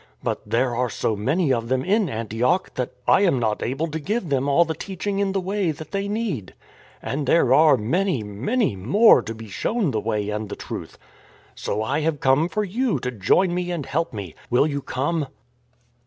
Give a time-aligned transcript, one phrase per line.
[0.23, 3.99] "But there are so many of them in Antioch that I am not able to
[3.99, 6.55] give them all the teaching in the Way that they need.
[7.03, 10.97] And there are many, many more to be shown the Way and the Truth.
[11.53, 14.33] So I have come for you to join me and help me.
[14.49, 15.27] Will you come?